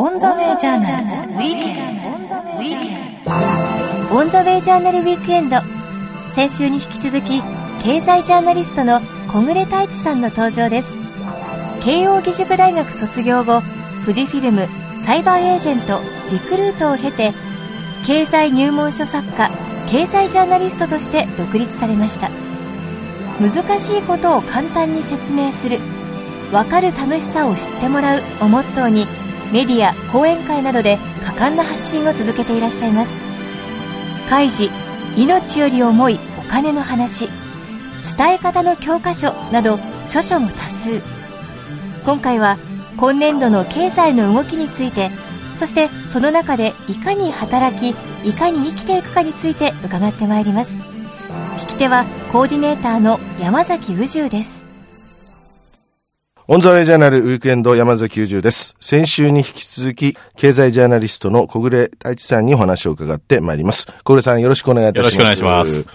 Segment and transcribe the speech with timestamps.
[0.00, 2.06] オンザウェイジャーナルウィークエンド。
[4.14, 5.56] オンザウェイジャーナルウィークエンド。
[6.36, 7.42] 先週に引き続き、
[7.82, 10.88] 経済ジャーナリストの木暮太一さんの登場です。
[11.82, 13.60] 慶應義塾大学卒業後、
[14.02, 14.68] 富士フィルム、
[15.04, 17.34] サイバーエージェント、リクルートを経て、
[18.06, 19.50] 経済入門書作家、
[19.90, 22.30] 経済ジャーナリストとして独立されました。
[23.40, 25.80] 難しいことを簡単に説明する、
[26.52, 29.08] わかる楽しさを知ってもらうをモットーに、
[29.52, 33.10] メディア、講演会などで果敢な発信を続けていらっしゃいます。
[34.28, 34.72] 開示、
[35.16, 37.28] 命より重いお金の話、
[38.16, 41.00] 伝え方の教科書など著書も多数。
[42.04, 42.58] 今回は
[42.98, 45.10] 今年度の経済の動きについて、
[45.58, 47.94] そしてその中でいかに働き、
[48.28, 50.72] いかに生きていくかについて伺ってまいります。
[51.58, 54.67] 聞き手はコーディネーターの山崎宇宙です。
[56.50, 58.74] オンザウェイジャーナルウィークエンド山崎九十です。
[58.80, 63.86] 先週に引き続き、経済ジャーナリストの小暮太一さんにお話を伺ってまいります。
[64.02, 65.14] 小暮さんよろしくお願いいたします。
[65.18, 65.86] よろしくお願いします。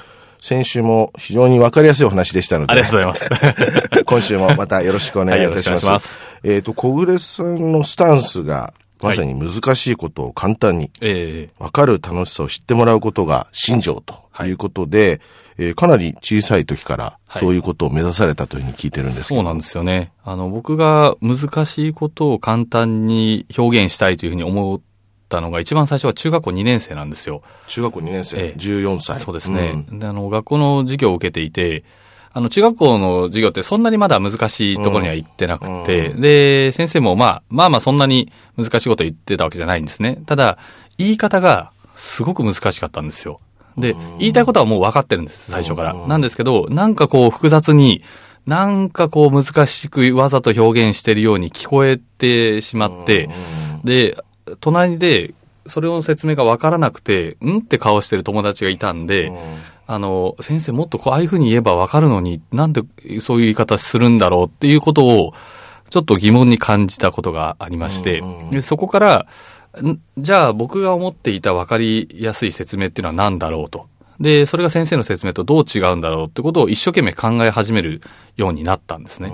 [0.44, 2.72] 先週も非常にわかりやすいお話でしたので。
[2.72, 3.50] ありがとうございま
[3.90, 4.04] す。
[4.06, 5.86] 今週もまたよろしくお願いいたします。
[5.90, 15.20] はいますえっ、と、小暮さんのスタンスが、まさに難しいことを簡単に、ええわかる楽しさを知ってもらうことが信条ということで、えー
[15.76, 19.36] かなり小さい時からそういうことを目指されたというふうに聞いてるんですけど。
[19.36, 20.12] そうなんですよね。
[20.24, 24.82] あの、僕が難しいことを簡単に表現したいというふうに思っ
[25.30, 27.44] たのが、一番最初は中学校2年生なんですよ。
[27.68, 29.20] 中学校2年生、ええ14歳。
[29.20, 29.86] そうですね。
[29.90, 31.84] うんで、あの、学校の授業を受けていて、
[32.36, 40.20] あの、中学校の授業ってそんなにまだ難しいところには行ってなくて、うで、先生もまあ、まあまあそんなに難しいことを言ってたわけじゃないんですね。
[40.26, 40.58] ただ、
[40.98, 43.40] 言い方がすごく難しかったんですよ。
[43.78, 45.94] で、言いたいことはもう分かってるんです、最初から。
[46.08, 48.04] なんですけど、なんかこう複雑に、
[48.46, 53.30] なんかこう難しくわざと表現してるように聞こえてしまって、
[53.84, 54.18] で、
[54.60, 55.34] 隣で、
[55.66, 59.32] それの説明が分からなくて、んって顔してる友達がいたんで、
[59.88, 62.82] あの、先生もっとこう、ああいうふうに言えば分かるのに、なんで
[63.22, 65.34] そういう言い方するんだろうっていうことを、
[65.90, 69.26] ちょっと疑問に感じたことがありまして、でそこから、ん
[70.18, 73.88] じゃあ僕が思っていた分かりやすい説明っていうのは何だろうと。
[74.20, 78.02] で、それが先生の説明とどう違うんだろうってことを一生懸命考え始める
[78.38, 79.32] ようになったんですね。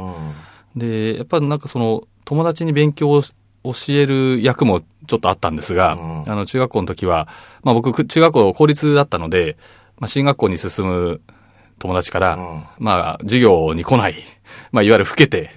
[0.76, 5.92] で、やっぱりなんかその友達に勉強を教える役もちょっとあったんですが、
[6.28, 7.28] あの中学校の時は、
[7.64, 9.58] まあ僕く中学校公立だったので、
[9.98, 11.22] まあ進学校に進む
[11.78, 12.38] 友達から、
[12.78, 14.16] まあ授業に来ない、
[14.72, 15.52] まあいわゆる老けて、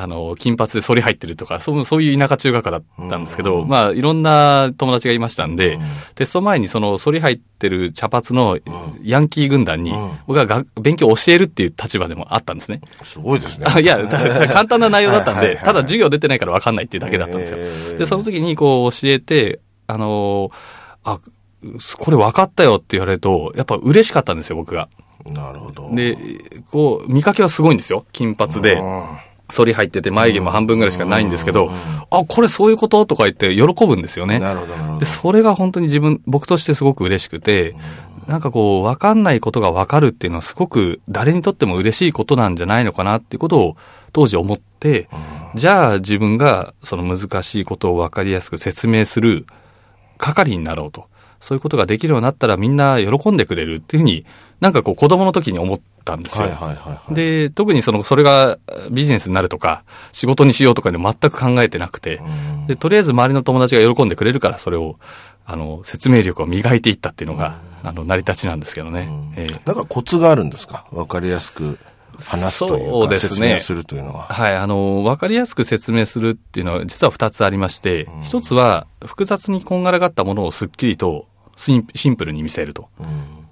[0.00, 5.78] あの、金髪で反り入ってるとか、そうそういう田舎中学科だったんですけど、まあ、いろんな友達がいましたんで、
[6.14, 8.58] テスト前にその反り入ってる茶髪の
[9.02, 9.92] ヤンキー軍団に、
[10.26, 12.80] 僕はが勉強を教えるっていう立場でもあったんですね。
[13.02, 13.66] すごいですね。
[13.68, 13.98] あいや、
[14.52, 17.98] 簡単な内容だったんで、ただ授業出てないから分かんないっていうだけだったんですよ。
[17.98, 21.20] で、その時にこう教えて、あのーあ、
[21.98, 24.88] これ分かったよって言われると、やっぱ嬉しかったんですよ、僕が。
[25.26, 25.90] なるほど。
[25.94, 26.16] で、
[26.70, 28.04] こう、見かけはすごいんですよ。
[28.12, 28.80] 金髪で。
[29.54, 31.70] 反り入ってて眉毛も半分ぐらいしかないんですけど、
[32.10, 34.38] あ、これそういうこととか言って喜ぶんですよね。
[34.38, 35.06] なるほど、なるほどで、。
[35.06, 37.74] それが本当に自分、僕としてすごく嬉しくて、
[38.26, 43.76] なんかこう、わかんないことがわかるっていうのはすごく誰にとっても嬉しいことなんじゃないのかなっていうことを
[44.12, 45.08] 当時思って、
[45.54, 49.46] じゃあ自分がその難しいことをわかりやすく説明する
[50.18, 51.06] 係になろうと。
[51.40, 54.24] そういうことができるようになったらみんな喜んでくれるっていうふうに、
[54.60, 56.48] なんかこう子供の時に思ったんですよ。
[56.48, 57.14] はいはいはいはい。
[57.14, 58.58] で、特にその、それが
[58.90, 62.20] ビジネスになるとか、仕事にしようとかで全く考えてなくて、
[62.66, 64.96] で、とりあえず周りの友達が喜んでくれるから、それを、
[65.46, 69.08] あの、説明力を磨いていったっていうのが、あの、成り立ちなんですけどね。
[69.36, 70.86] ええなんかコツがあるんですか？
[70.90, 71.78] わかりやすく
[72.18, 74.26] 話すというか、そうですね説明するというのは。
[74.28, 81.26] はい、あの、わかりやすく説明するっていうのは実は二つありまして、一つは複雑にこんがらがったものをすっきりと
[81.56, 82.88] シンシンプルに見せると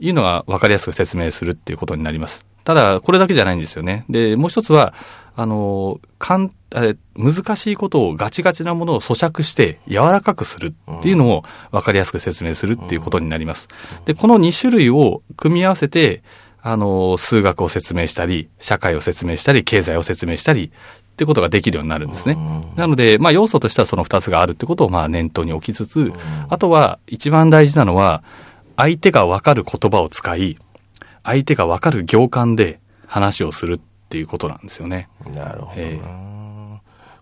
[0.00, 2.44] いうのがわかりやすく説明するっていうことになります。
[2.64, 4.04] ただ、これだけじゃないんですよね。
[4.08, 4.92] で、もう一つは、
[5.36, 13.68] あの、かんえ難しいことをガチガチなものを咀嚼して柔らかくするっていうのを分かりやすく説明するっていうことになります。
[14.04, 16.22] で、この2種類を組み合わせて、
[16.68, 22.36] あの、数学を説明したり、社会を説明したり、経済を説明したり、ってことができるようになるんですね。
[22.74, 26.12] なので、まあ要素としてはその2つがあるってことをまあ念頭に置きつつ、
[26.48, 28.24] あとは一番大事なのは、
[28.76, 30.58] 相手がわかる言葉を使い、
[31.22, 35.08] 相手がわかる行間で話をするっていうことなんですよね。
[35.32, 35.72] なるほどな。
[35.76, 36.00] え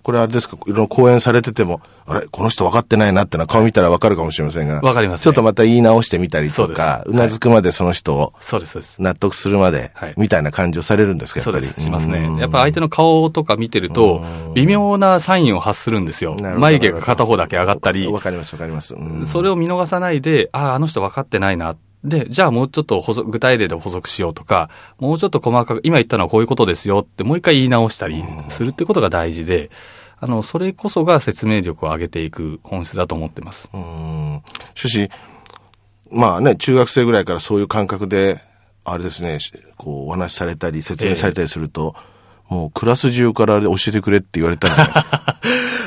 [0.04, 4.82] これあれですか、いろいろ講演されてても、あれ、この人分かってないなってのは顔見たら分かるかもしれませんが。
[4.82, 9.00] わかりますねちょっとまた言い直してみたりとか、そうなずくまでその人をそうです、そうです。
[9.00, 11.64] 納得するまではい、みたいな感じをされるんですか、やっぱり。
[11.64, 12.36] そうです、しますねうん。
[12.36, 14.22] やっぱ相手の顔とか見てると、
[14.54, 18.94] 微妙なサインを発するんですよ眉毛が片方だけ上がったり、わかります、わかります。
[18.94, 21.76] うんそれを見逃さないで、ああ、あの人分かってないな。
[22.04, 24.68] で、じゃあもうちょっと補足具体例で補足しようとか、
[24.98, 29.70] もうちょっと細かく、今言ったのはこういうことですよってもう一回言い直したりするってことが大事で、
[30.18, 33.70] あの、それこそが説明力を上げていく本質だと思ってます。
[33.72, 34.42] うん
[34.74, 35.10] しかし、
[36.10, 38.40] まあね、中学生ぐらいからそういう感覚で、
[38.84, 41.94] あれですね、しこう、お話しされたり、説明されたりすると、
[42.48, 45.36] もうクラス中から教えてくれって言われたんじゃないですか。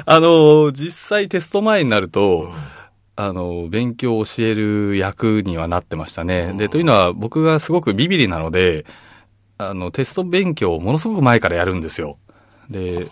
[0.09, 2.49] あの、実際テスト前になると、
[3.17, 6.53] あの、勉強を教える役にはなってましたね。
[6.53, 8.85] で、というのは僕がすごくビビリなので、
[9.57, 12.17] あの、テスト勉強をものすごく前からやるんですよ。
[12.69, 13.09] で、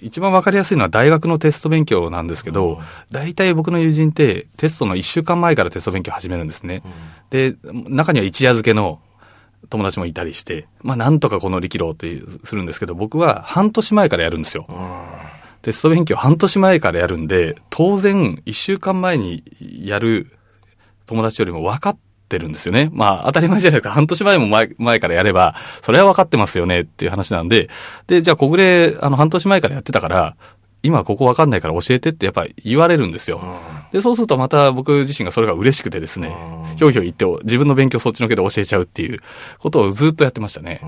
[0.00, 2.80] 一番わかりやすいのは大学のテスト勉強なんですけど、
[3.12, 6.82] 大体僕の友人ってテストの1週間前からテスト勉強始めるんですね。
[7.30, 9.00] で、中には一夜漬けの
[9.70, 14.66] 友達もいたりして、まあなんとかこの力ろうってするんですけど、僕は半年前からやるんですよ。
[15.62, 20.32] テスト勉強半年前からやるんで、当然一週間前にやる
[21.06, 21.98] 友達よりも分かっ
[22.28, 22.90] てるんですよね。
[22.92, 23.90] まあ当たり前じゃないですか。
[23.92, 27.70] 半年前も前前からやれば、それは分かってますよねっていう話なんで、
[28.06, 30.36] で、じゃあ小暮、あの半年前からやってたから、
[30.82, 33.40] 今ここ分かんないから教えてってやっぱり言われるんですよ。
[33.92, 36.34] で、そうするとまた僕自身がそれが嬉しくてですね、
[36.76, 39.20] ひょいひょい言って自分の勉強そっちのけで教えちゃうっていう
[39.58, 40.80] ことをずっとやってましたね。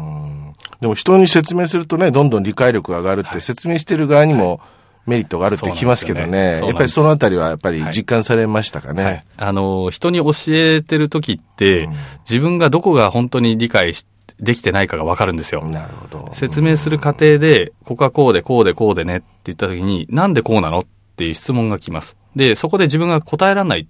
[0.81, 4.61] でも人に説明するとね、どんどん理解力が上がるって、説明してる側にも
[5.07, 6.61] メリットがあるって聞きますけどね。
[6.61, 9.25] ねやっぱりそのあたりはやっぱり実感されましたかね。
[9.37, 11.89] あの、人に教えてる時って、
[12.29, 14.07] 自分がどこが本当に理解し
[14.41, 15.65] できてないかがわかるんですよ。
[15.65, 16.31] なるほど。
[16.33, 20.85] 説明する過程で、ここはこうでこうでこうでねって言った時に、なんでこうなのっ
[21.17, 22.17] ていう質問が来ます。
[22.35, 23.87] で、そこで自分が答えられない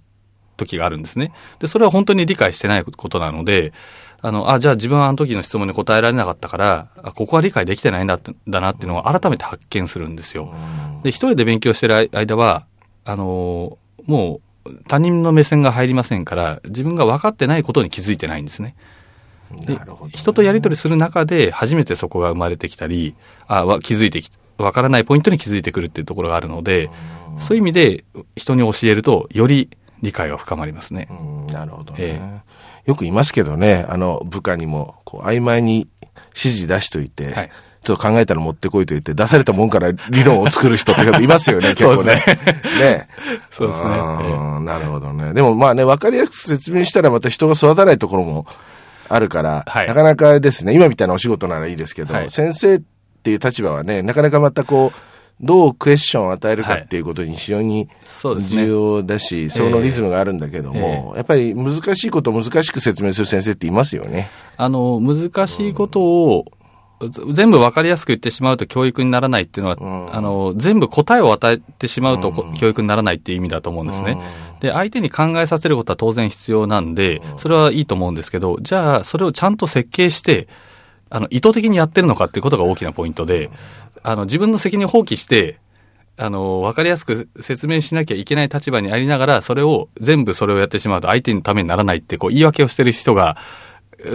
[0.57, 1.31] 時があるんですね。
[1.59, 3.73] で、それは本当に理解してないことなので、
[4.25, 10.51] あの、あ、じゃあ自分はあの時の質問に答えられなかったから、あここは理解できてないんだだなっていうのを改めて発見するんですよ。
[11.03, 12.65] で、一人で勉強してる間は、
[13.03, 13.77] あの、
[14.07, 18.75] もう他人の目線が入りませんから、自分が分かってないことに気づいてないんですね。
[19.67, 20.09] でなるほど。
[20.09, 23.13] 人とやり取りする中で初めてそこが生まれてきたり、
[23.47, 26.89] あわ気づいてき、わからないポイントに気づいてくるっていうところがあるので、
[27.37, 28.05] そういう意味で
[28.35, 29.69] 人に教えるとより
[30.01, 31.07] 理解が深まりますね。
[31.11, 31.97] うんなるほどね。
[31.99, 32.54] え
[32.85, 35.87] よく言いますけどね、あの、部下にも、こう、曖昧に
[36.35, 37.51] 指示出しといて、はい
[37.85, 42.15] ちょっと考えたら持ってこいと言って、出されたもんから理論を作る人っていますよ ね、結構ね。
[42.79, 43.07] ね。
[43.51, 45.35] そうですねうんなるほどね。
[45.35, 48.47] でもまあね、わかりやすく説明したらまた人が育たないところも
[49.07, 52.81] あるから、はいなかなかあれですね、今みたいなお仕事ならいいですけど、はい先生っ
[53.23, 54.99] ていう立場はね、なかなかまたこう、
[55.41, 57.89] どうクエスチョンを与えるかっていうことに非常に
[58.39, 64.29] 重要だし、そのリズムがあるんだけども、やっぱり難しいことを難しく説明する先生っていますよね。
[64.55, 66.45] あの、難しいことを、
[67.09, 74.17] ず全部わかりやすく言ってしまうと教育にならないっていうのは、あの、全部答えを与えてしまうとこ教育にならないっていう意味だと思うんですね。
[74.61, 80.47] で、相手に考えさせることは当然必要なんで、それはいいと思うんですけど、じゃあ、それをちゃんと設計して、
[81.09, 83.49] あの、意図的にやってるのかっていうことが大きなポイントで、
[84.05, 85.57] あの、自分の責任を放棄して、
[86.17, 93.35] あの、わかりやすく説明しなきゃいけない立場にありながら、それを、全部それをやってしまうと相手のためにならないって、こう、言い訳をしてる人が、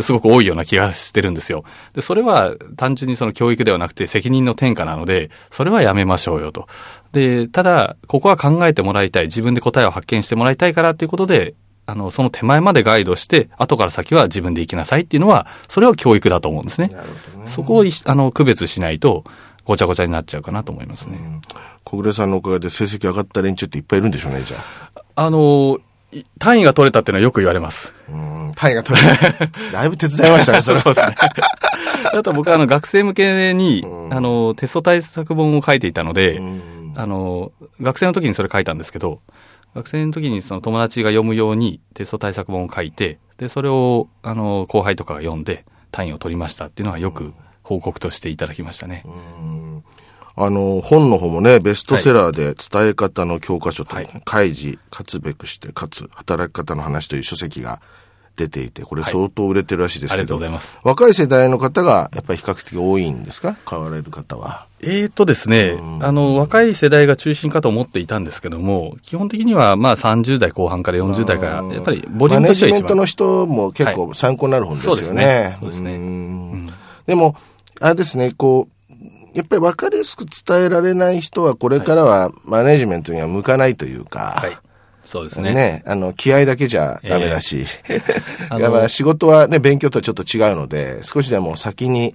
[0.03, 1.65] すごく多いような気がしてるんですよ。
[1.95, 6.69] で、それは単純にその教育ではなくて責任の転嫁なので、それはやめましょうよと。
[7.13, 9.25] で、ただ、ここは考えてもらいたい。
[9.25, 11.55] 自分で答えを発見してもらいたいからっていうことで、
[11.87, 16.89] あの、その手前までガイドして、後から先は自分で行きなさいっていうのは、それは教育だと思うんですね。
[16.89, 17.49] なるほどね。
[17.49, 19.25] そこをいあの区別しないと、
[19.71, 21.17] ごちゃごちゃになっちゃうかなと思いますね。
[21.85, 24.57] 小暮さんのおかげで成績上がった連中っていっぱいいるんでしょうね、じゃ
[24.97, 25.03] あ。
[25.15, 25.79] あの、
[26.11, 27.95] い単位が取れたっていうのはよく言われます。
[28.09, 29.19] うん、単位が取れない。
[29.71, 30.83] だいぶ手伝いましたね、それは。
[30.83, 31.15] そうですね。
[32.13, 36.43] あと僕はあの学生向けに、あの、テスト対策本を書いていたので、
[36.97, 39.21] あの、学生の時にそれ書いたんですけど、
[39.77, 47.33] 学生の時にその友達が読むようにテスト対策本を書いて、で、それを、あの、後輩とかが読んで単位を取りましたっていうのはよく
[47.71, 49.05] 報告としていただきましたね。
[50.35, 54.09] あの、本の方もね、ベストセラーで伝え方の教科書と、はい。
[54.25, 57.81] 開示、勝つべくして、かつ、働き方の話という書籍が
[58.37, 59.13] 出ていて、これはい。
[59.13, 60.81] 相当売れてるらしいですけど、ありがとうございます。
[60.83, 63.57] 若い世代の方が、やっぱり比較的多いんですか？
[63.65, 64.67] 買われる方は。
[64.81, 72.73] えーとですね、あの、若い世代が中心かと思っていたんですけども、基本的にはまあ30代後半から40代から、やっぱりボリュームとしては一番。
[72.73, 74.97] マネジメントの人も結構参考になる本ですよね。
[74.97, 75.57] そうですね。
[75.61, 75.95] そうですね。
[75.97, 76.71] うん。
[77.07, 77.37] でも、
[77.81, 78.81] あれですね、こう、
[79.35, 84.57] やっぱり分かりやすく伝えられない人はこれからはマネジメントには向かないというか、はい。
[85.05, 85.53] そうですね。
[85.53, 87.65] ね、あの、気合だけじゃダメだし、
[88.51, 92.15] あのやっぱ仕事はね、勉強とはちょっと違うので、少しでも先に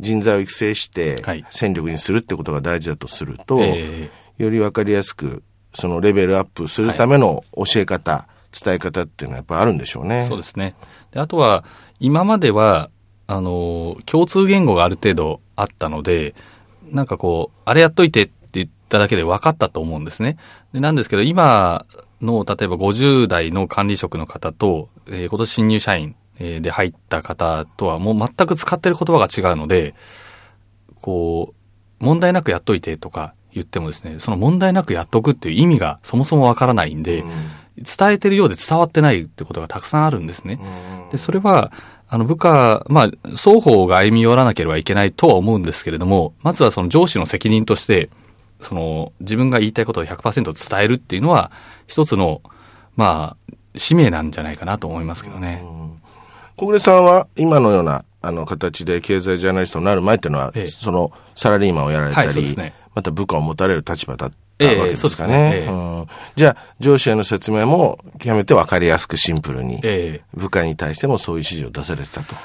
[0.00, 5.42] 人材を育成してはい、戦力にするってことが大事だとすると、えより分かりやすく、
[5.72, 10.26] そのレベルアップするための教え方、伝え方っていうのはやっぱあるんでしょうね。
[10.28, 10.74] そうですね。
[11.12, 11.64] であとは、
[12.00, 12.90] 今までは、
[13.26, 16.34] あの、共通言語がある程度あったので、
[16.90, 20.36] なんかこう、あれやっといてって言っただけで分かったと思うんですね。
[20.72, 21.86] でなんですけど、今
[22.20, 29.94] の、例えば50代の管理職の方と、えー今年新入社員えーで入った方とはもう全く使ってる言葉が違うので、
[31.00, 31.54] こ
[32.00, 37.24] う、問題なくやっといてとか言ってもですね、その問題なくやっとくっていう意味がそもそもわからないんで、
[37.76, 40.58] 伝えてるようで伝わってないってことがたくさんあるんですね。
[41.10, 41.72] で、それは、
[42.08, 48.10] あの部下、まあ、双方が歩み寄らなければいけないとは思うんですけれども、まずはその上司の責任として、
[48.60, 51.50] その自分が言いたいことを100%伝えるっていうのは、
[51.86, 52.42] 一つの、
[52.96, 55.62] まあ、使命なんじゃないかなと思いますけどね。
[56.56, 60.66] 小暮さんは今のようなあの形で経済ジャーナリストになる前っていうのは、ええ。
[60.66, 62.74] そのサラリーマンをやられたり、はいね。
[62.94, 65.38] また部下を持たれる立場だったええわけですかそうですね。
[65.38, 65.68] ねええ。
[65.68, 66.06] うん。
[66.36, 70.24] じゃあ、上司への説明も極めて分かりやすくシンプルに、ええ。
[70.34, 72.36] 部下に対してもそういう指示を出されてたと。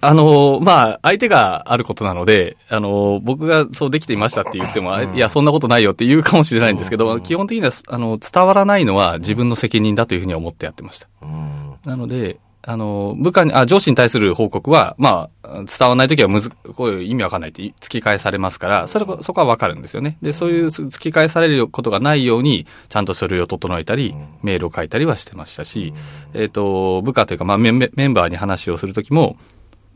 [0.00, 11.08] あの、まあ、相手があることなので、あの、僕がそうできていましたって言っても、あいや、そんなことないよって言うかもしれないんですけど、基本的には、あの、伝わらないのは自分の責任だというふうに思ってやってました。
[11.22, 11.74] うん。
[11.84, 20.18] なので、あの、部下に、あ、上司に対する報告は、まあ、伝わらないときはむず、こういう意味わかんないって突き返されますから、それこ、そこはわかるんですよね。
[20.20, 25.94] で、そういう突き返されることがないように、ちゃんと書類を整えたり、メールを書いたりはしてましたし、
[26.34, 29.36] えっ、と、部下というか、まあメン、メンバーに話をするときも、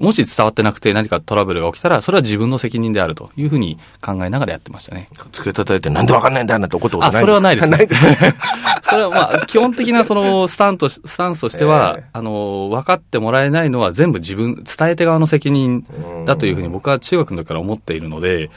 [0.00, 5.08] もし伝わってなくて何かトラブルが起きたら、それは自分の責任であるというふうに考えながらやってましたね。
[5.30, 7.76] 付け叩いてなんで分かんないんだなんて怒ったことないあ、それはないですね。
[7.76, 8.34] ないですね。
[8.82, 15.84] それはまあ、基本的なそのスタンとし、スタンスとしては、 ええあの、分かってもらえないのは全部自分、伝え手側の責任
[16.24, 18.50] だというふうに僕は中学の時から思っているので、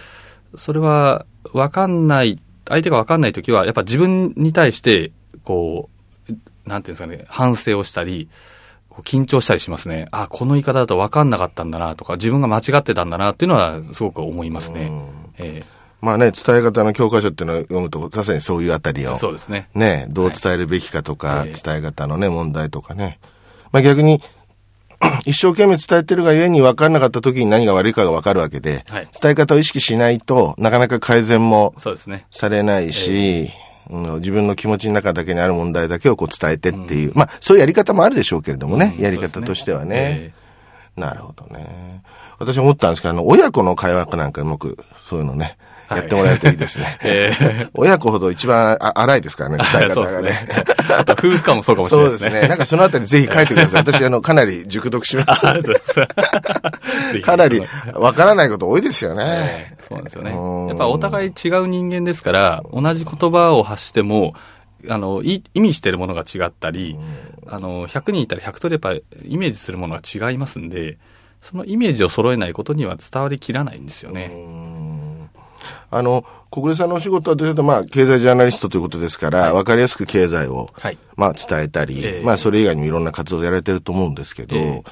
[0.56, 5.12] それは分かんない、相手が分かんない時は、やっぱ自分に対して、
[5.44, 5.90] こ
[6.30, 6.34] う、
[6.66, 8.30] なんていうんですかね、反省をしたり、
[9.02, 10.08] 緊張したりしますね。
[10.12, 14.92] あ、この言い方だと分かんなかったんだなとか、自分が間違ってたんだなっていうのはすごく思いますね。
[15.38, 15.64] え
[16.02, 19.16] まあね、伝え方の教科書っていうのを読むと、ささにそういうあたりえを。
[19.16, 19.70] そうですね。
[19.74, 23.20] ね、どう伝えるべきかとか、はいええ伝え方のね、問題とかね。
[23.72, 24.22] まあ逆に、
[25.26, 31.74] 一生懸命伝えてるがゆえに分かんなかった時に何が悪いかが分かるわけで、はい伝え方を意識しないとなかなか改善も。
[32.32, 33.50] されないし、
[33.90, 40.34] うん自分の気持ちの中だけにある問題だけをこう伝えてっていう、まあそういうやり方もあるでしょうけれどもね、うんやり方としてはね。
[40.38, 40.44] え
[40.96, 42.04] なるほどね。
[42.38, 45.58] 私思ったんですけど、あの、親子の会話なんかうまく、そういうのね、はい
[45.98, 46.98] やってもらえるといいですね。
[47.04, 50.48] ええ親子ほど一番あ荒いですからね、 伝え方がねね。。
[51.10, 52.32] 夫婦間もそうかもしれそないうでね。
[52.32, 52.48] ですすね。
[52.48, 53.82] なんかそのあたりぜひ書いてください。
[53.82, 55.46] 私、あの、かなり熟読します。
[57.24, 57.62] かなり
[57.94, 59.74] わからないこと多いですよねえ。
[59.74, 60.68] えそうなんですよねうん。
[60.68, 64.34] やっぱお互い違う人間ですから、同じ言葉を発しても、
[64.90, 66.98] あの、い意味してるものが違ったり、
[67.48, 70.98] あの、100人いたら100通りやっぱイメージするものが違いますんで、
[71.42, 74.32] そのイメージを揃えないことには伝わりきらないんですよね。
[75.98, 80.98] あの、小暮さんのお仕事はというと、まあ、経済ジャーナリストということですから、わ、かりやすく経済を、はい。
[81.16, 84.84] まあ、伝えたり、ええまあ、それ以外にもいろんな活動をやられてると思うんですけど、ええ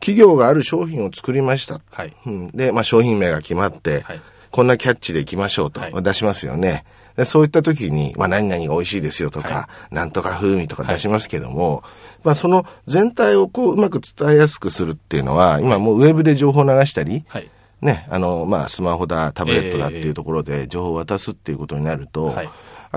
[0.00, 1.82] 企業がある商品を作りました。
[1.90, 2.16] はい。
[2.24, 6.84] うん、で、まあ、商品名が決まって、はいこんなキャッチでいきましょうとはい出しますよね。
[7.16, 11.82] でそういった時に、まあ、何々が美味しいですよとか、はなんとか風味とか出しますけども、
[12.24, 17.50] まあ、その全体をこう、うまく伝えやすくするっていうのは、今もうウェブで情報を流したり、はい。
[17.82, 22.50] ね、あの、まあ、スマホだ、タブレットだっていうところで情報を渡すっていうことになると、はい。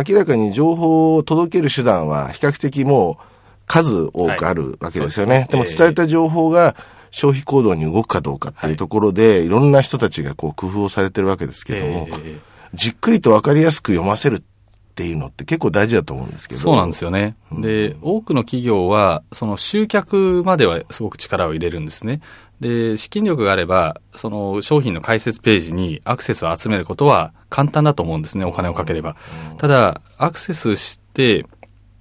[0.07, 3.23] 明らかに情報を届ける手段は比較的もう
[3.67, 5.35] 数多くあるわけですよね。
[5.35, 6.75] はいででも伝えた情報が
[7.11, 12.53] 消費行動に動くかどうかっていうところで、い、ろんな人たちがこう工夫をされてるわけですけども、ええ。
[12.73, 14.41] じっくりとわかりやすく読ませるっ
[14.95, 16.61] ていうのって結構大事だと思うんですけど。
[16.61, 17.35] そうなんですよね。
[17.51, 22.21] で、多くの企業は、その集客まではすごく力を入れるんですね。
[22.59, 29.15] で、資金力があれば、その商品の解説ページにアクセスを集めることは簡単だと思うんですね、お金をかければ。
[29.57, 31.45] ただ、アクセスして、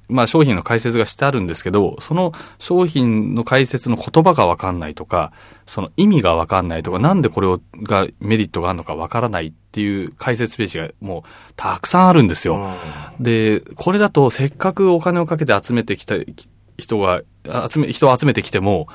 [0.09, 5.33] まあ商品の解説がしてあるんですけど、その商品の解説の言葉がわかんないとか、
[5.67, 11.23] その意味がわかんないとか、なんでこれをがメリットがあるのかわからないっていう解説ページがもう
[11.57, 12.59] たくさんあるんですよ。
[13.21, 16.17] で、これだとせっかくお金をかけて集めてきた
[16.79, 18.89] 人が、あ集め、人を集めてきても、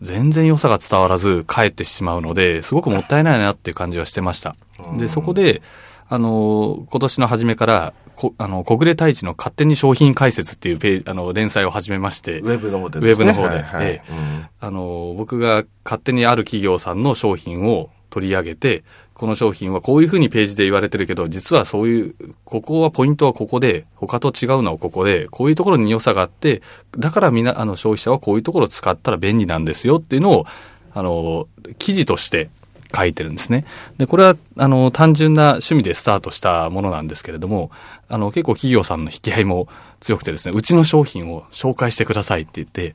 [0.00, 4.56] 全然良さが伝わらず帰ってしまうので、すごくもったいないなっていう感じはしてました。
[4.98, 5.62] で、そこで、
[6.08, 13.48] あの、今年の初めから、こあの、小暮太一の勝手に商品解説っていうページ、あの、連載を始めまして、ウェブの方でウェブの方で。
[13.48, 13.86] はいはい。
[13.86, 14.12] ええ。
[14.60, 22.14] あの、僕が勝手にある企業さんの商品を取り上げて、この商品はこういうふうにページで言われてるけど、実はそういう、
[22.44, 26.62] ここはポイントはここで、他と違うのはここで、こういうところに良さがあって、
[26.98, 30.46] だからみんな、あの、消費者はこういうところを使ったら便利なんですよっていうのを、
[30.94, 32.50] あの、記事として
[32.94, 33.64] 書いてるんですね。
[33.98, 37.70] で、これは、あの、単純な趣味でスタートしたものなんですけれども、
[38.08, 39.68] あの、結構企業さんの引き合いも
[40.00, 42.94] 強くてですね、うちの商品を紹介してくださいって言って、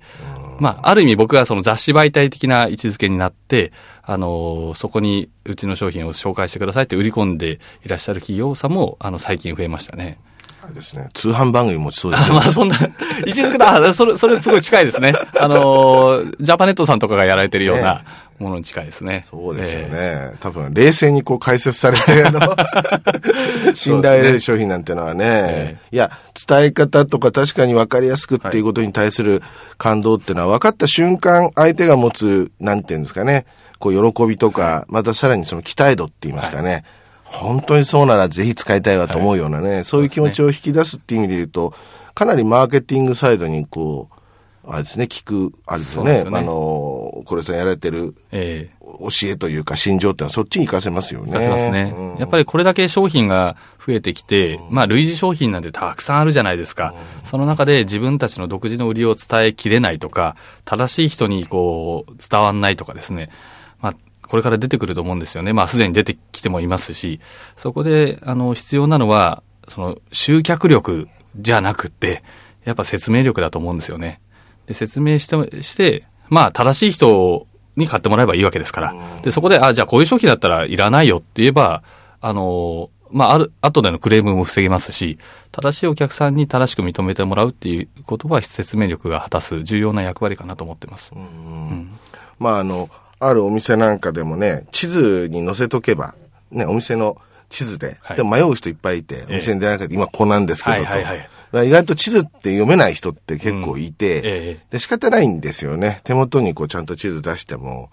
[0.60, 3.72] まあ、ある意味僕はその雑誌媒体的な位置づけになって、
[4.04, 10.20] あの、そこにうちの商品を紹介してくださいって売り込んでいらっしゃる企業さんも、あの、最近増えましたね。
[10.74, 11.10] ですね。
[11.14, 12.76] 通販番組持ちそうですあよまあそんな、
[13.26, 15.14] 位置づけだ、あそれ、それすごい近いですね。
[15.40, 18.04] あの、ジャパネットさんとかがやられてるような
[18.40, 19.24] ものに近いですね。
[19.26, 19.90] そうですよね。
[19.94, 22.40] え多分、冷静にこう解説されて、あの、
[23.74, 26.12] 信頼得れる商品なんてのはね、えいや、
[26.48, 29.42] 伝え方とか確かに分かりやすくっていうことに対する
[29.78, 33.46] 感動っていうのは分かった瞬間、相手が持つ、なんていうんですかね、
[33.80, 36.84] こう、喜びとか、またさらにその期待度って言いますかね、
[37.24, 41.74] 本当にそうならぜひ使いたいわと思うようなね、そういう気持ちを引き出すっていう意味で言うと、
[42.14, 44.14] かなりマーケティングサイドにこう、
[44.70, 51.32] あれですね、聞く、あれですよね、よねあの、これさんやられてるええ教えというか心情っていうのはそっちに活かせますよね。
[51.32, 52.16] 出せますねうん。
[52.18, 53.56] やっぱりこれだけ商品が
[53.86, 56.94] 増えてきて、まあ類似商品なんてたくさんあるじゃないですか。
[57.24, 63.30] その中で自分たちの独自の売りを伝えきれないとか、正しい人にこう伝わんないとかですね。
[63.82, 63.96] まあ
[64.28, 65.54] これから出てくると思うんですよね。
[65.54, 67.20] まあすでに出てきてもいますし、
[67.56, 72.24] そこであの必要なのは、その集客力じゃなくって、
[72.64, 74.20] やっぱ説明力だと思うんですよね。
[74.68, 78.94] で、説明して、して、まあ正しい人に買ってもらえばいいわけですから。
[79.24, 81.84] で、そこで、あ、じゃあこういう商品だったらいらないよって言えば、
[82.22, 85.18] あの、まあ、ある、後でのクレームも防げますし、
[85.52, 91.14] 正しいお客さんに正しく認めてもらうっていうことは説明力が果たす重要な役割かなと思ってます。
[92.40, 96.16] まああの、あるお店なんかでもね、地図に載せとけば、
[96.52, 97.18] ね、お店の
[97.50, 98.18] 地図で、はい。
[98.18, 101.18] でも迷う人いっぱいいて、お店に出なくて、今こうなんですけどと、はいはいはい。
[101.18, 104.66] まあ意外と地図って読めない人って結構いて、ええ。
[104.72, 106.02] で仕方ないんですよね。
[106.04, 107.90] 手元にこうちゃんと地図出しても、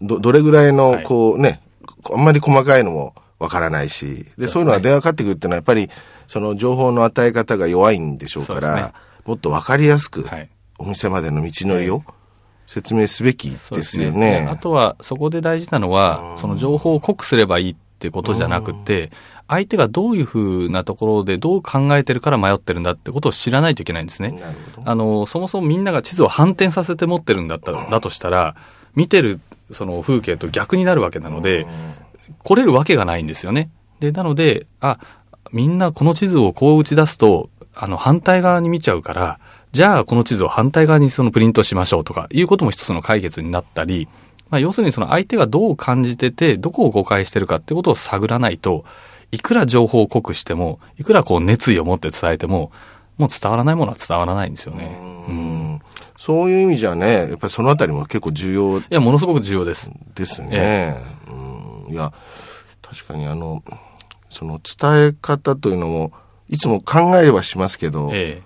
[0.00, 1.04] ど、どれぐらいのはい。
[1.04, 1.60] こうね、
[2.12, 5.90] あんまり細かいのもわからないし、で、そういうのは電話かかってくるっていうのはやっぱり、
[6.28, 8.92] その情報の与え方が弱いんでしょうから、ね。
[9.26, 10.48] もっとわかりやすく、はい。
[10.78, 12.02] お店までの道のりを
[12.66, 14.46] 説明すべきですよね。
[14.48, 19.10] あとは、そこで大事なのは、その情報を濃くすればいいってことじゃなくて、
[19.50, 24.40] 相手がどういうふうなところでどう考えてるから迷ってるんだってことを知らないといけないんですね。
[24.84, 28.54] あの、そもそもみんなが地図を反転させて持ってるんだったら、だとしたら、
[28.94, 29.40] 見てる
[29.72, 31.66] その風景と逆になるわけなので、
[32.44, 33.70] 来れるわけがないんですよね。
[33.98, 34.98] で、なので、あ、
[35.52, 39.40] みんなこの地図をこう打ち出すと、あの、反対側に見ちゃうから、
[39.72, 44.08] じゃあこの地図を反対側にそのプリントしましょうとか、いうことも一つの解決になったり、
[44.48, 48.84] まあ、要するにその相手がどう感じてて、どこを誤解してるかってことを探らないと、
[49.32, 52.72] いくら情報を濃くしても、いくらこう熱意を持って伝えても、
[53.16, 54.98] もう伝わらないものは伝わらないんですよね。
[55.28, 55.80] うん。
[55.86, 59.90] いそういう意味じゃね、やっぱりそのあたりも結構重要や、ものすごく重要です。
[60.14, 60.96] ですね。
[61.28, 62.12] うん、いや、
[62.82, 63.62] 確かにあの、
[64.28, 66.12] その伝え方というのも、
[66.48, 68.42] いつも考えはしますけど、え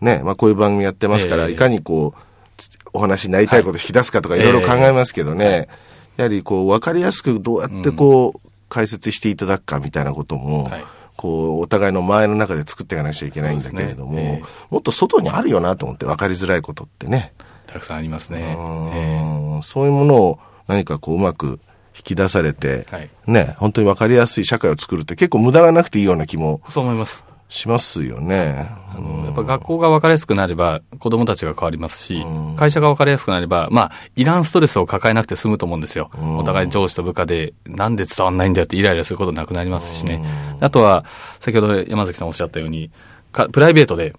[0.00, 1.52] ね、まあこういう番組やってますから、ええ。
[1.52, 2.20] いかにこう、
[2.56, 5.68] つお話になりたいことを引き出すかとかいろいろ考えますけどね、
[6.16, 10.84] やはりこう、わかりやすくどうやってこう、解説していただくかみたいなことも、はい
[11.16, 17.32] こう、お互いの前の中で作っていかなくちゃいけないんだけれども、ねえもっと外にあるよなと思って分かりづらいことってね。
[17.38, 18.56] えたくさんありますね。
[18.58, 21.60] うんえそういうものを何かこううまく
[21.96, 27.24] 引き出されて、はいね、本当に分かりやすい社会を作るって結構無駄がなくていいような気もえそう思います。
[27.54, 28.66] しますよね。
[28.90, 32.24] あのやっぱ学校が分かりやすくなれば子供たちが変わりますし、
[32.56, 36.10] 会社が分かりやすくなれば、まあ、いらんストレスを抱えなくて済むと思うんですよ。
[36.38, 40.24] お互い上司と部下で、なんで伝わんないんだよってイライラすることなくなりますしね。
[40.60, 41.04] あとは、
[41.40, 42.90] 先ほど山崎さんおっしゃったように、
[43.32, 44.14] かプライベートで、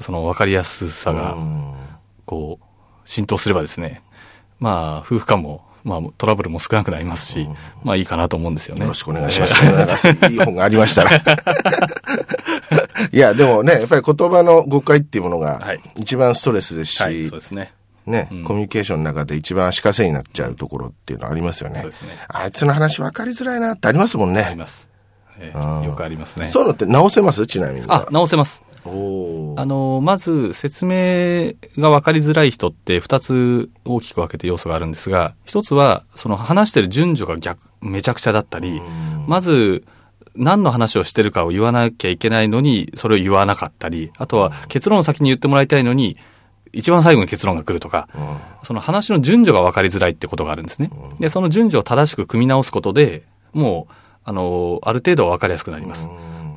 [0.00, 1.36] その分かりやすさが、
[2.26, 2.64] こう、
[3.04, 4.02] 浸透すればですね、
[4.58, 7.48] まあ、夫婦間も、まあ、トラブルも少なくなりますし、
[7.82, 8.82] まあいいかなと思うんですよね。
[8.82, 10.08] よろしくお願いします。
[10.30, 11.10] いい本がありましたら。
[13.12, 17.72] いや、でもね、やっぱり言葉の誤解っていうものがはい一番ストレスですし、はい、そうですね。
[18.06, 21.80] ね、コミュニケーションの中で一番足かせになっちゃうところっていうのはありますよね。
[21.80, 24.42] そうですねあいつの話分かりづらいなってありますもんね。
[24.42, 24.88] あります。
[25.38, 26.48] えーよくありますね。
[26.48, 27.46] そういうのって直せます？
[27.46, 27.86] ちなみに。
[27.88, 28.62] あ、直せます。
[28.84, 29.54] お。
[29.58, 38.80] あの、まず説明が分かりづらい人って2つ大きく分けて要素があるんですが、1つはその話してる順序が逆、めちゃくちゃだったり、
[39.26, 39.84] まず
[40.36, 46.16] 何の話をしてるかを言わなきゃいけないのに、それを言わなかったり、あとは結論を先に言ってもらいたいのに、
[46.72, 48.08] 一番最後に結論が来るとか、
[48.62, 50.90] その話の順序が分かりづらいってことがあるんですね。
[51.18, 53.92] で、その順序を正しく組み直すことで、もう、
[54.24, 56.08] あの、ある程度分かりやすくなります。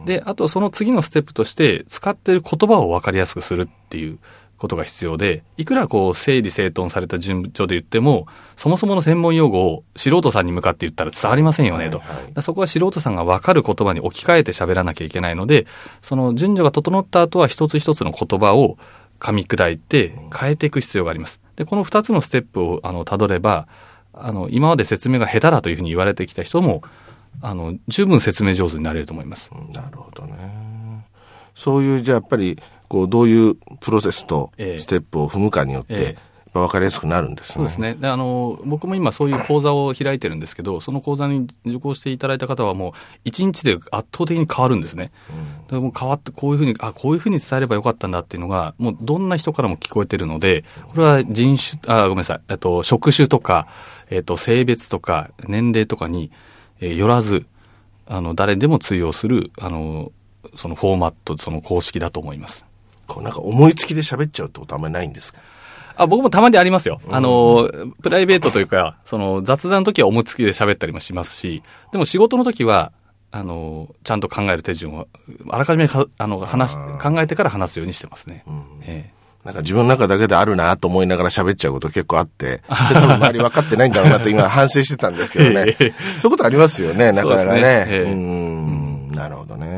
[0.05, 4.19] で、あとその次のステップとして、使ってる言葉を分かりやすくするっていう
[4.63, 11.99] ことが必要で、いくらこう整理整頓された順序で言っても、そもそもの専門用語を素人さんに向かって言ったら伝わりませんよねと。
[11.99, 15.67] はいはいそこは素人さんが分かる言葉に置き換えて喋らなきゃいけないので、
[16.02, 18.78] その順序が整った後は一つ一つの言葉を
[19.19, 21.41] 噛み砕いて変えていく必要があります。
[21.58, 23.67] で、この二つのステップをあの辿れば、
[24.13, 26.84] あの、今まで説明が下手だというふうに言われてきた人も、
[27.41, 29.52] あの、十分説明上手になれると思います。
[29.73, 31.08] なるほどね。
[31.56, 36.15] そういう、じゃあやっぱり、こう、どういうプロセスとええステップを踏むかによって、
[36.53, 37.53] 分かりやすくなるんですね。
[37.55, 37.95] そうですね。
[37.95, 42.91] で、あの、僕も今そういう講座を開いてるんですけど、その講座に受講していただいた方はもう、
[43.25, 45.11] 一日で圧倒的に変わるんですね。
[45.71, 53.67] もう変わって、こういうふうに、あ、こういうふうに伝えればよかったんだっていうのが、もうどんな人からも聞こえてるので、これは人種、あ、ごめんなさい、えっと、職種とか、
[54.11, 56.29] えっと、性別とか、年齢とかに、
[56.81, 57.47] えーよらず、
[58.05, 60.11] あの、誰でも通用する、あの、
[60.55, 62.65] そのフォーマット、その公式だと思います。
[63.13, 65.39] こうなんか思いつきで喋っちゃうってことあんまりないんですか？
[65.95, 66.99] あ、僕もたまにありますよ。
[67.12, 67.69] あの、
[68.02, 72.91] プライベートというか、その雑談の時は思いつきで喋ったりもしますし、でも仕事の時は、
[73.32, 75.08] あの、ちゃんと考える手順を、
[75.49, 78.43] あらかじめか、あの、話し、考えてから話すようにしてますね。
[78.88, 85.76] ええなんか自分の中だけであるなと思いながら喋っちゃうこと結構あって、で 多分周り分かってないんだろうなと今反省してたんですけどね。
[85.78, 87.62] そういうことありますよね、なかなかね。
[87.62, 89.72] ねええうーん、なるほどね。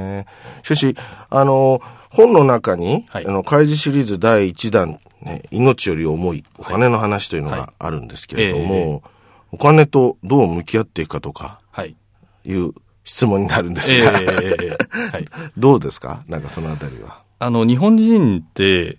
[0.63, 0.95] しかし、
[1.29, 9.03] あの、本の中に、はいあの、開示シリーズ第1弾、ね、命より重いお金の話というのはいがあるんですけれどえも、
[9.51, 11.95] お金とどう向き合っていくかとかはい。
[12.45, 12.73] いう
[13.03, 14.25] 質問になるんですええが、ええ
[14.63, 14.77] え
[15.11, 15.25] えはい。
[15.57, 16.23] どうですか？
[16.27, 17.21] なんかそのあたりは。
[17.39, 18.97] あの、日本人って、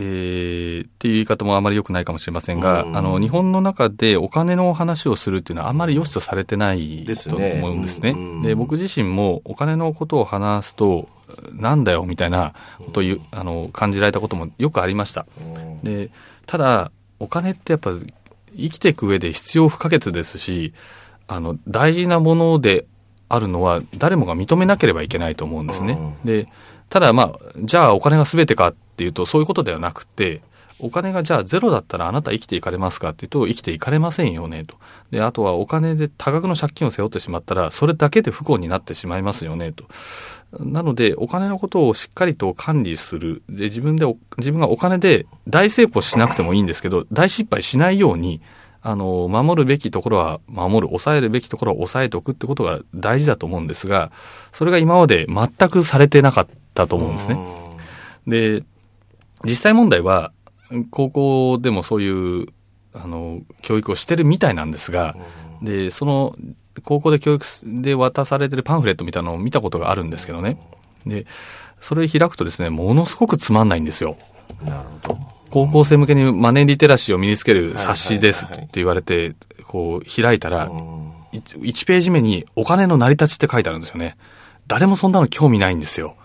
[0.00, 8.10] えーっていう言い方もあまり良くないかもしれませんが、うんあの、日本の中でお金の話をするっていうのはあんまり良しとされてないと思うんですね。
[8.10, 11.08] うんで、僕自身もお金のことを話すと、
[11.52, 15.26] なんだよみたいなことをあの、感じられたこともよくありました。
[15.82, 16.10] で、
[16.46, 17.92] ただ、お金ってやっぱ
[18.56, 20.72] 生きていく上で必要不可欠ですし、
[21.26, 22.86] あの、大事なもので
[23.28, 25.98] あるのは誰もが認めなければいけないと思うんですね。
[26.24, 26.48] で、
[26.88, 30.42] ただまあ、じゃあお金が全てかっていうとそういうことではなくて、
[30.80, 34.76] お金がじゃあゼロだったらあなた生きていかれますかっていうと生きていかれませんよねと。
[35.10, 39.84] で、あとはお金で多額の借金を背負ってしまったらそれだけで不幸になってしまいますよねと。
[40.52, 43.42] なので、お金のことをしっかりと管理する。
[43.50, 48.40] で、自分でお、自分がお金で大成功しなくてもいいんですけど、大失敗しないように、
[48.80, 54.10] あの、守るべきところは守る、抑えるべきところは抑えておくってことが大事だと思うんですが、
[54.52, 57.38] それが今まで全くされてなかったと思うんですね。
[58.26, 58.64] で、
[59.44, 60.32] 実際問題は、
[60.90, 62.46] 高校でもそういう、
[62.92, 65.16] あの、教育をしてるみたいなんですが、
[65.62, 66.36] で、その、
[66.84, 70.58] 高校で教育で渡されてるパンフレットみたいなのを見たことがあるんですけどね。
[71.06, 71.26] で、
[71.80, 74.16] それ開くとですね、ものすごくつまんないんですよ。
[74.62, 75.18] なるほど。
[75.50, 79.34] 高校生向けにマネーリテラシーを身につける冊子ですって言われて、
[79.66, 84.16] こう開いたら、うん1ページ目にお金の成り立ちって書いてあるんですよね。
[84.66, 86.16] 誰もそんなの興味ないんですよ。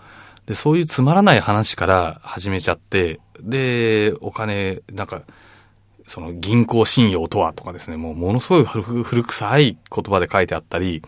[0.46, 5.22] で、そういうつまらない話から始めちゃって、で、お金、なんか、
[6.06, 11.02] その銀行信用とはとかですね、もうものすごい古臭い言葉で書いてあったり、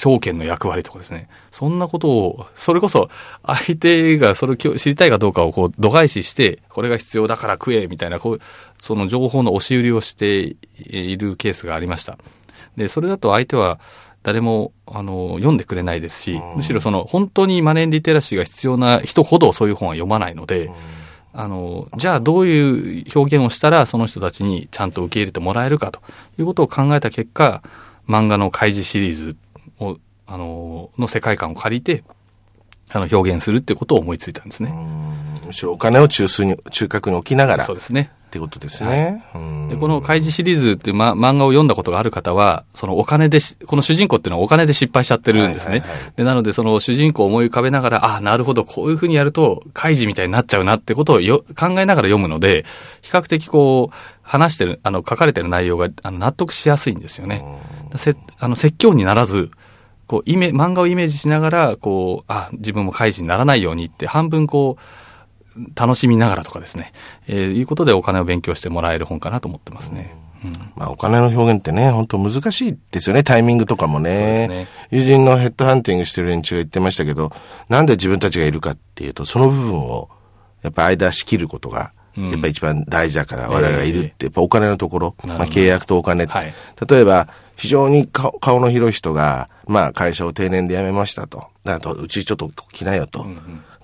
[0.00, 1.28] 証券の役割とかですね。
[1.50, 3.10] そんなことを、それこそ
[3.44, 8.40] 相手がそれを知りたいかどうかをこう度外視して、これが必要だから食えみたいな、こう、
[8.78, 12.16] その情報の押し売りをしているケースがありました。
[12.76, 13.78] で、それだと相手は
[14.22, 20.70] 誰も、あの、読んでくれないですし、むしろその本当にマネーリテラシーが必要な人ほどそういう本は読まないので、
[21.32, 26.00] あの、じゃあどういう表現をしたらその人たちにちゃんと受け入れてもらえるかと
[26.38, 27.62] いうことを考えた結果、
[28.08, 29.36] 漫画の開示シリーズ
[29.78, 32.04] を、あの、の世界観を借りて、
[32.90, 34.74] あの、表現するっていうことを思いついたんですね。
[35.46, 38.10] むしろお金を中枢に、中核に置きながらっそうですね。
[38.30, 39.24] てことですね。
[39.34, 45.70] うんで、この開示シリーズっていう、ま、漫画を読んだことがある方は、そのお金でし、この主人公っていうのはお金で失敗しちゃってるんですね。
[45.70, 52.64] はいはいはいで、なのでその主人公を思い浮かべながら、ああ、なるほど、こういうふうにやると、開示みたいになっちゃうなってことをよ考えながら読むので、
[53.02, 57.42] 比較的こう、話してる、あの、書かれてる内容があの納得しやすいんですよね。
[57.96, 59.50] せあの説教にならず、
[60.06, 64.82] こう、イメ、漫画をイメージしながら、こう、あ、自分も開示にならないようにって、半分こう、
[65.74, 66.92] 楽しみながらとかですね、
[67.26, 70.16] えーいうことでお金を勉強してもらえる本かなと思ってますね。
[70.76, 74.48] まあお金の表現ってね、本当難しいですよね、タイミングとかもね。
[74.48, 74.68] ね。
[74.90, 77.32] 友人のヘッドハンティングしてる連中が言ってましたけど、
[77.68, 80.08] なんで自分たちがいるかっていうと、その部分を、
[80.62, 82.30] やっぱ間仕切ることが、うん。
[82.30, 85.44] やっぱ一番大事だから、我々がいるって、やっぱお金のところ、なるほど。
[85.44, 86.54] まあ契約とお金、はい。
[86.88, 91.48] 例えば、非常に顔顔の広い人が、まあ会社を定年で辞めましたと。
[91.64, 93.26] だと、うちちょっと来なよと。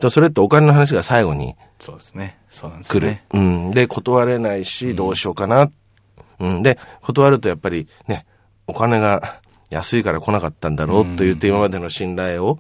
[0.01, 2.39] でそれってお金の話が最後にそうですね。
[2.51, 3.07] そうなんです来る。
[3.07, 3.25] ね。
[3.33, 3.71] うん。
[3.71, 5.71] で、断れないし、どうしようかな。
[6.41, 6.63] うん。
[6.63, 8.27] で、断るとやっぱりね、
[8.67, 12.59] お金が安いから来なかったんだろうと言って今までの信頼を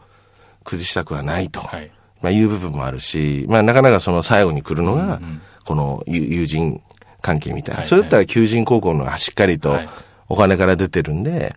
[0.64, 1.60] 崩したくはないと。
[1.60, 1.90] はい。
[2.20, 5.20] まあいう部分もあるし、まあなかなかその最後に来るのが、
[5.64, 6.82] この友友人
[7.20, 7.80] 関係みたいな。
[7.80, 9.88] はいそれだったら求人高校のがしっかりとはい
[10.28, 11.54] お金から出てるんで、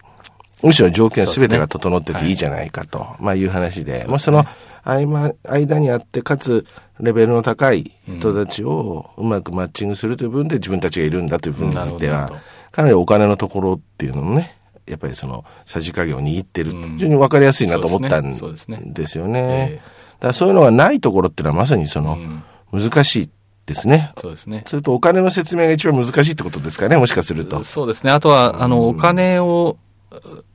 [0.62, 4.46] むしろ条件すべてが整ってていいじゃないかと、まあいう話で、まあその
[4.84, 6.66] 合間、間にあって、かつ
[7.00, 19.40] レベルの高い人たちをうまくマッチングするという部分で自分たちがいるんだという部分ではかなりお金のところっていうのもね、やっぱりその、さじ加減を握ってると、非常にわかりやすいなと思ったんですよね。
[19.72, 22.18] ええだからそういうのがないところっていうのはまさにその、
[22.74, 23.30] 難しい
[23.66, 24.12] ですね。
[24.20, 24.64] そうですね。
[24.68, 27.64] それとお金の説明が一番難しいってことですかね、もしかすると。
[27.64, 28.12] そうですね。
[28.12, 29.89] あとは、あの、お金を、あ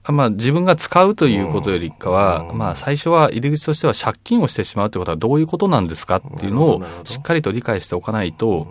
[0.08, 8.66] まあ、自分が使うということよりかは、まあ、最初は入り口としては借金をしてしまうということはどういうことなんですかっていうのをしっかりと理解しておかないと、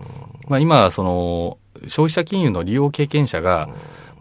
[0.48, 3.70] まあ、今、その、消費者金融の利用経験者が、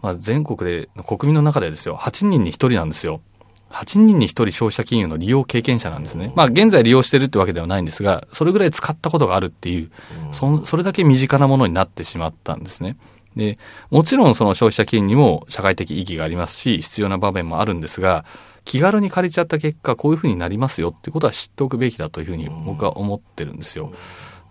[0.01, 3.21] まあ、全国で、国民の中でですよ、8人に1人なんですよ。
[3.73, 6.31] 8人に1人消費者金融の利用経験者なんですね。
[6.35, 9.91] まあ、現在利用してるってわけではないんですが、それぐらい使ったことがあるっていう、
[10.31, 12.97] そそれだけ身近なものになってしまったんですね。
[13.35, 13.57] で、
[13.89, 18.25] もちろんその消費者金にも社会的意義がありますし、必要な場面もあるんですが、
[18.65, 23.91] 気軽に借りちゃった結果、こういうふうになりますよってことは知っておくべきだというふうに僕は思ってるんですよ。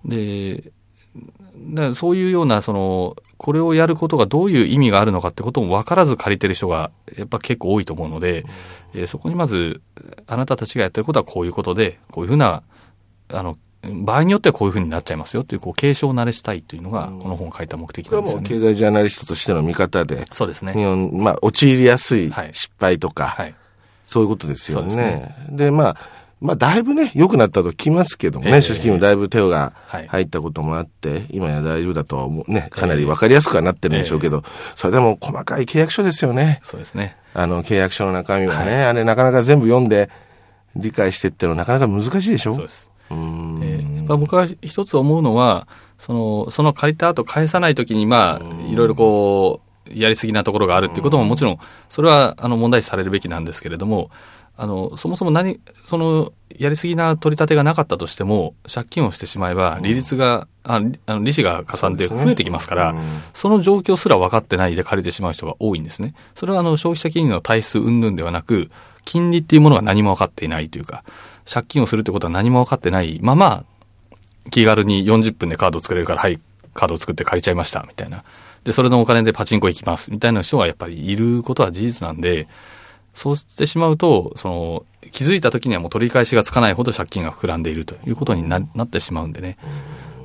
[0.05, 0.73] で、
[1.75, 8.45] だそういうような、その、これをやることがどういう意味があるのかってことも分からず借りてる人がやっぱ結構多いと思うので、
[8.95, 9.81] えーそこにまず、
[10.27, 12.62] あなたたちがやってることはこういうことで、こういうふうな、
[13.29, 18.49] あの、場合によってはこういうふうになっちゃいますよという、こう、継承慣れしたいというのが、この本を書いた目的なんですよね。
[18.49, 20.73] はもう経済ジャーナリストとしての見方で、そうですね。
[20.73, 23.55] 日本、まあ、陥りやすいはい失敗とか、はい。
[24.05, 25.35] そういうことですよね。
[25.49, 25.97] ですでまあ、
[26.40, 34.42] まあ、だいぶね、良くなったと聞きますけどもね、ええ組織にもだいぶ手がはい入ったこともあって、今や大丈夫だとは思うね、かなり分かりやすくはなってるんでしょうけど、
[34.75, 36.61] それでも細かい契約書ですよね。
[36.62, 37.16] そうですね。
[37.35, 40.11] あの、契約書の中身はね、あれなかなか全部読んで
[40.75, 42.91] 理解してってのはなかなか難しいでしょそうです。
[43.12, 43.61] うーん。
[43.62, 54.11] えーやっぱ僕は一つ思うのは、その、その借りた後返さないときに、まあ、いろいろこう、やりすぎなところがあるっていうことももちろん、それは、あの、問題視されるべきなんですけれども、
[54.57, 62.98] あの、そもそも何、その、やりすぎな取り立てがなかったとしても、借金をしてしまえば、利率が、あ利あの利子がかさんで増えてきますから、うん。
[63.33, 66.14] その状況すら分かってないで借りてしまう人が多いんですね。
[66.35, 68.70] それはあの消費者金融の体数云々ではなく、
[69.05, 71.03] 金利っていうものが何も分かっていないというか、
[71.50, 73.64] 借金をするってことは何も分かってないまま、
[74.50, 76.40] 気軽に40分でカード作れるから、はい、
[76.74, 78.24] カードを作って借りちゃいました、みたいな。
[78.64, 82.48] で、それのお金でパチンコ行きます、みたいな人がやっぱりいることは事実なんで、
[83.14, 89.59] そうしてしまうと、その、気づいた時にはもう取り返しがつかないほど借金が膨らんでいるということにななってしまうんでね。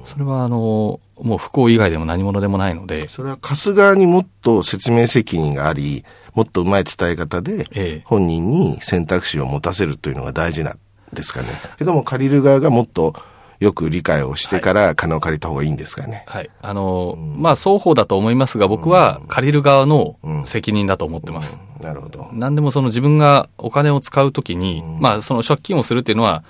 [0.06, 10.80] それはあの、もう不幸以外でも何者でもないので、それは貸す側にもっと説明責任があり、もっとうまい伝え方で、ええ本人に選択肢を持たせるというのが大事なん
[11.13, 11.48] ですかね。
[11.78, 13.13] けども借りる側がもっと
[13.60, 16.24] よく理解をしてから金を借りた方がいいんですかね。
[16.28, 16.50] はい。
[16.62, 21.58] あの、まあ、双方だと思いますが、僕は借りる側の責任だと思ってます。
[21.82, 22.30] なるほど。
[22.34, 26.43] 何でもその自分がお金を使うときに、まあ、その借金をするっていうのは、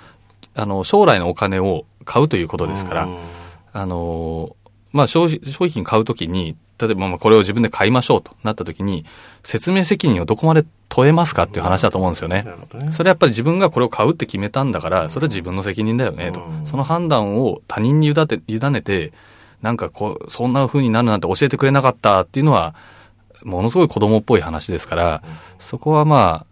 [0.54, 3.08] あの、将来のお金を買うということですから、
[3.72, 4.56] あの、
[4.92, 9.04] まあ、商品買うときに、例えばまあこれを自分で買いましょうとなったときに、
[9.42, 12.92] 説明責任をどこまで問えますかっていう話だと思うんですよねね。
[12.92, 16.40] それはやっぱり自分がこれを買うって決めたんだから、それは自分の責任だよねと。
[16.64, 19.12] その判断を他人に委ねて、委ねて、
[19.62, 22.74] なんかこう、そんな風になるなんて教えてくれなかったっていうのは、
[23.42, 25.22] ものすごい子供っぽい話ですから、
[25.58, 26.46] そこはまあ、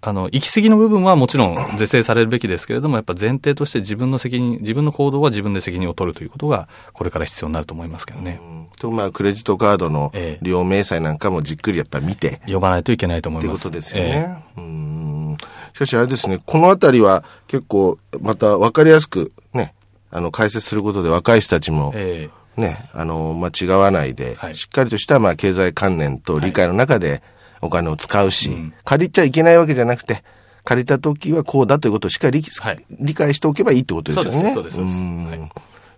[0.00, 8.40] あの、行き過ぎの部分はもちろん是正されるべきですけれども、やっぱ前提として自分の責任、自分の行動は自分で責任を取るということが、これから必要になると思いますけどね。
[8.78, 13.58] と、まあ、クレジットカードのええ利用明細なんかもじっくりやっぱ見て、呼ばないといけないと思います。
[13.58, 14.44] ってことですよえね。
[14.56, 15.36] うん。
[15.72, 19.74] しかしあれですね、このあたりは結構また分かりやすくね、
[20.10, 27.22] あの、解説することで若い人たちもええね、あの、間違わないで、はいしっかりとしたまあ経済観念と理解の中で
[27.60, 28.74] お金を使うし、うん。
[28.84, 30.22] 借りちゃいけないわけじゃなくて、
[30.64, 32.84] 借りた時はこうだということをしっかり理,、はい。
[32.90, 34.52] 理解しておけばいいってことですよね。
[34.52, 34.86] そうですそう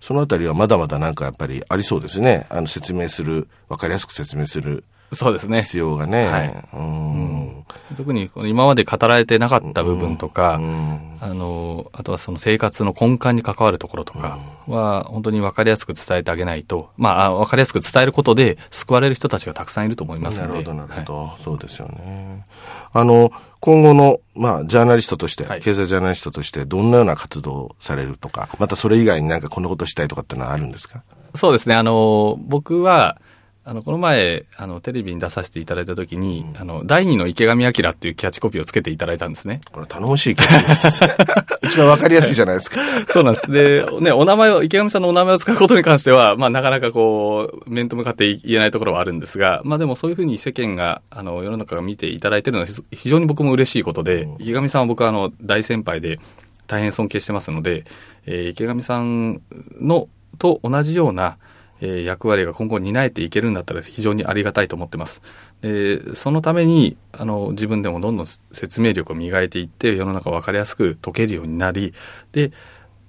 [0.01, 2.47] そのあたりはまだまだなんかやっぱりありそうですね。
[2.49, 5.63] あの説明する、わかりやすく説明するそうですね。
[5.63, 6.27] 必要がね。
[6.27, 7.65] はいうん
[7.97, 20.53] 特に今まで語られてなかった部分とか、うんあの、あとはその生活の根幹に関わるところとかは、本当に分かりやすく伝えてあげないと、まああ、分かりやすく伝えることで救われる人たちがたくさんいると思いますので。
[20.53, 22.47] なるほど、なるほはいど、そうですよね。
[22.93, 31.03] あの、今後の、まあ、ジャーナリストとして、はい経済ジャーナリストとして、どんなような活動をされるとか、またそれ以外になんかこんなことしたいとかっていうのはあるんですか？
[31.35, 31.75] そうですね。
[31.75, 33.19] あの、僕は、
[33.63, 39.61] あの、この前、あの、テレビに出させていただいたときに、あの、第二の池上彰っていうキャッチコピーをつけていただいたんですね。
[39.71, 41.05] これ頼もしい気がします。
[41.63, 42.81] 一番わかりやすいじゃないですか。
[43.13, 43.51] そうなんです。
[43.51, 56.19] で、ね、お名前を、池上さんのお名前を使うことに関しては、まあ、なかなかこう、面と向かって言えないところはあるんですが、まあでもそういうふうに世間が、あの、世の中が見ていただいているのは非非常に僕も嬉しいことで、池上さんは僕はあの、大先輩で、
[56.67, 57.85] 大変尊敬してますので、
[58.25, 59.43] えー池上さん
[59.79, 61.37] の、と同じような、
[61.81, 65.23] え役割が今後担えていけるんだったら非常にありがたいと思ってます。
[65.63, 71.95] で、そのために、あの、自分でもどんどん説明力を磨いていって、世の中を分かりやすく解けるようになり、
[72.33, 72.53] で、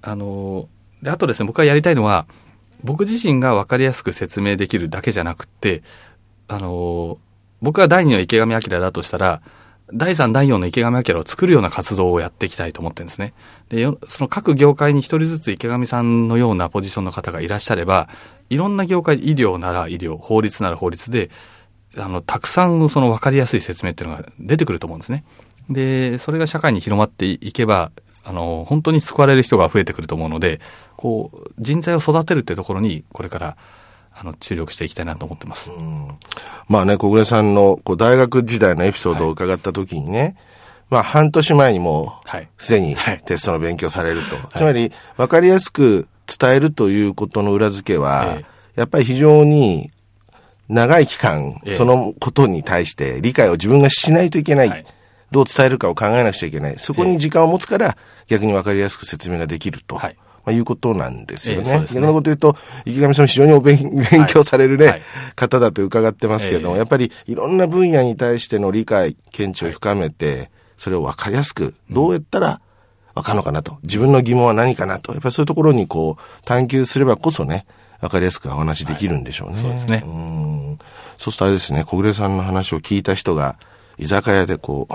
[0.02, 0.70] あの、
[1.02, 2.26] で、あとですね、僕がやりたいのは、
[2.84, 5.84] 僕自身が分かりやすく説明できるだけじゃなくって、
[6.48, 7.18] あの、
[7.62, 9.42] 僕が第二の池上彰だとしたら、
[9.94, 13.34] 第三、第四の池上彰を作るような活動をやっていきたいと思ってるんですね。
[13.70, 18.10] で、その各業界に一人ずつ池上さんのようなポジションの方がいらっしゃれば、
[18.50, 21.30] いろんな業界、医療なら医療、法律なら法律で、
[21.98, 25.24] あの、たくさんのその分かりやすい説明っていうのが出てくると思うんですね。
[25.70, 27.92] で、それが社会に広まっていけば、
[28.24, 30.60] あの、本当に救われる人が増えてくると思うので、
[30.96, 33.58] こう、人材を育てるってところに、これから、
[34.13, 35.71] あの、注力していきたいなと思ってます。
[36.67, 40.36] まあね、小暮さんのこう大学時代のエピソードを伺った時にね、
[40.89, 42.21] まあ半年前にも
[42.58, 44.36] すでにはいテストの勉強されると。
[44.58, 48.45] つまり、わかりやすく伝えるということの裏付けは、え
[48.76, 49.91] やっぱり非常に
[50.69, 54.69] 長い期間、ええそのことに対して理解を自分がしないといけない。
[54.69, 54.86] はい
[55.32, 56.78] どう伝えるかを考えなくちゃいけない。
[56.78, 57.97] そこに時間を持つから、
[58.28, 59.97] 逆にわかりやすく説明ができると。
[60.44, 61.64] はいまあ、いうことなんですよね。
[61.68, 63.78] ええそうですね逆なこと言うと、池上さんも非常にお勉
[64.12, 65.02] 勉強されるね、はい
[65.36, 72.60] 方だと伺ってますけれども、ええやっぱりいろんな分野に対しての理解、見地を深めて、それを分かりやすく、どうやったら
[73.14, 73.78] 分かるのかなと。
[73.84, 75.14] 自分の疑問は何かなと。
[75.14, 77.66] やっぱりそういうところにこう、探求すればこそね、
[78.00, 79.58] 分かりやすくお話できるんでしょうね。
[79.58, 80.80] そうですねうん。
[81.18, 83.58] そうするとあれですね、小暮さんの話を聞いた人が、
[83.98, 84.94] 居酒屋でこう、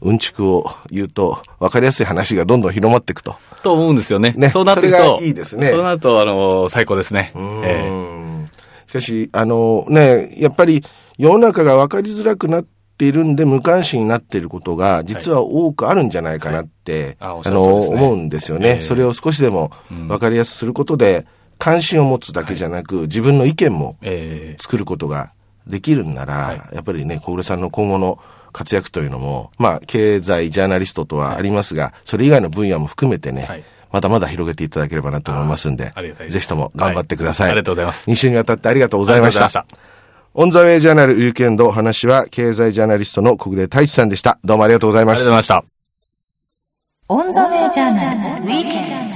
[0.00, 3.36] うんちくを言うと、分かりやすい話がどんどん広まっていくと。
[3.62, 4.34] と思うんですよね。
[4.36, 5.16] ねそうなってくそれと。
[5.16, 5.68] がいいですね。
[5.70, 7.32] そうなると、あの、最高ですね。
[7.36, 7.88] ええ。
[7.88, 8.16] うん
[8.86, 10.82] しかし、あのね、やっぱり
[11.18, 17.16] 世の中が分かりづらくなっているんで無関心になっていることが実は多くあるんじゃないかなって、はい。
[17.20, 18.82] あおっしあの、思うんですよね、ええ。
[18.82, 21.26] それを少しでも分かりやすくすることで、
[21.58, 24.62] 関心を持つだけじゃなく、自分の意見もええ。
[24.62, 25.32] 作ることが
[25.66, 26.74] できるんなら、はい。
[26.74, 28.18] やっぱりね、小暮さんの今後の
[28.56, 35.90] 活躍というのも、まあ、経済ジャーナリストとはありますが、それ以外の分野も含めてね、はいまだまだ広げていただければなと思いますんで
[36.28, 37.46] ぜひとも頑張ってください。
[37.46, 39.66] はいありがとうございます2週にわたってありがとうございました。
[40.34, 44.38] オンザウェイジャーナルウィークエンド話は経済ジャーナリストの木暮太一さんでした。
[44.44, 45.02] どうもありがとうございました。
[45.02, 45.64] ありがとうございました。
[47.08, 49.12] オンザウェイジャーナルウィークエン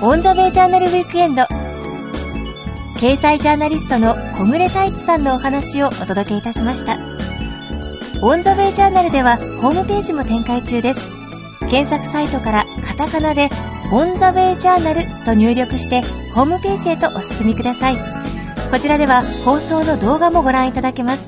[0.00, 0.06] ド。
[0.06, 1.67] オンザウェイジャーナルウィークエンド
[2.98, 6.98] 経済ジャーナリストの木暮太一さんのお話をお届けいたしました。
[8.20, 11.08] オンザウェイジャーナルではホームページも展開中です。
[11.70, 13.50] 検索サイトからカタカナで
[13.92, 16.02] オンザウェイジャーナルと入力して
[16.34, 17.96] ホームページへとお進みください。
[18.68, 21.22] こちらでは放送の動画もご覧いただけます。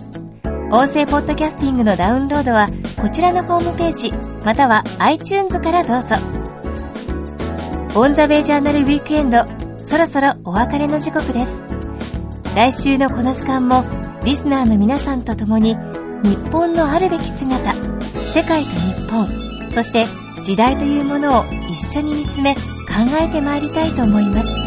[0.72, 2.66] 音声ポッドキャスティングのダウンロードは
[3.00, 4.12] こちらのホームページ
[4.44, 6.16] または iTunes からどうぞ。
[7.94, 9.44] オンザウェイジャーナルウィークエンド
[9.90, 11.62] そろそろお別れの時刻です。
[12.54, 13.82] 来週のこの時間も
[14.24, 15.74] リスナーの皆さんと共に
[16.22, 20.04] 日本のあるべき姿世界と日本そして
[20.44, 22.60] 時代というものを一緒に見つめ考
[23.20, 24.59] えてまいりたいと思います。